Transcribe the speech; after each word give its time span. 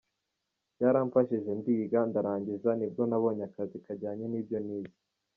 Byaramfashije 0.75 1.49
ndiga, 1.59 1.99
ndarangiza, 2.09 2.69
nibwo 2.77 3.01
nabonye 3.09 3.43
akazi 3.49 3.77
kajyanye 3.85 4.25
n’ibyo 4.27 4.57
nize. 4.65 4.97